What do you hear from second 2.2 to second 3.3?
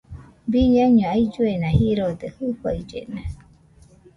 jɨfaillena